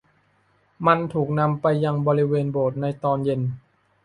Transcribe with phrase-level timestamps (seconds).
[0.85, 3.41] มันถูกนำไปยังบริเวณโบสถ์ในตอนเย็น